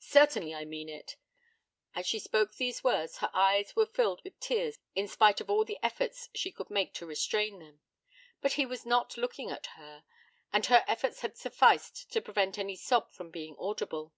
'Certainly 0.00 0.52
I 0.52 0.64
mean 0.64 0.88
it.' 0.88 1.14
As 1.94 2.04
she 2.04 2.18
spoke 2.18 2.52
these 2.56 2.82
words 2.82 3.18
her 3.18 3.30
eyes 3.32 3.76
were 3.76 3.86
filled 3.86 4.20
with 4.24 4.40
tears 4.40 4.80
in 4.96 5.06
spite 5.06 5.40
of 5.40 5.48
all 5.48 5.64
the 5.64 5.78
efforts 5.84 6.28
she 6.34 6.50
could 6.50 6.68
make 6.68 6.92
to 6.94 7.06
restrain 7.06 7.60
them; 7.60 7.78
but 8.40 8.54
he 8.54 8.66
was 8.66 8.84
not 8.84 9.16
looking 9.16 9.52
at 9.52 9.66
her, 9.76 10.02
and 10.52 10.66
her 10.66 10.82
efforts 10.88 11.20
had 11.20 11.36
sufficed 11.36 12.10
to 12.10 12.20
prevent 12.20 12.58
any 12.58 12.74
sob 12.74 13.12
from 13.12 13.30
being 13.30 13.54
audible. 13.56 14.12